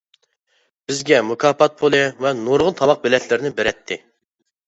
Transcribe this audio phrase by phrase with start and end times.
[0.91, 3.99] بىزگە مۇكاپات پۇلى ۋە نۇرغۇن تاماق بېلەتلىرىنى بېرەتتى.